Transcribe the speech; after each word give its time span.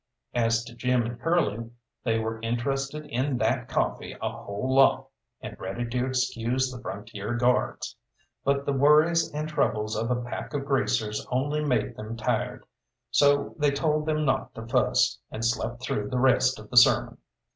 As 0.33 0.63
to 0.63 0.73
Jim 0.73 1.03
and 1.03 1.21
Curly, 1.21 1.69
they 2.03 2.17
were 2.17 2.41
interested 2.41 3.05
in 3.05 3.37
that 3.37 3.67
coffee 3.69 4.17
a 4.19 4.31
whole 4.31 4.73
lot, 4.73 5.09
and 5.41 5.55
ready 5.59 5.87
to 5.89 6.07
excuse 6.07 6.71
the 6.71 6.81
Frontier 6.81 7.35
Guards; 7.35 7.95
but 8.43 8.65
the 8.65 8.73
worries 8.73 9.31
and 9.31 9.47
troubles 9.47 9.95
of 9.95 10.09
a 10.09 10.15
pack 10.23 10.55
of 10.55 10.65
greasers 10.65 11.23
only 11.29 11.63
made 11.63 11.95
them 11.95 12.17
tired; 12.17 12.65
so 13.11 13.53
they 13.59 13.69
told 13.69 14.07
them 14.07 14.25
not 14.25 14.55
to 14.55 14.65
fuss, 14.65 15.19
and 15.29 15.45
slept 15.45 15.83
through 15.83 16.09
the 16.09 16.17
rest 16.17 16.57
of 16.57 16.71
the 16.71 16.77
sermon. 16.77 17.19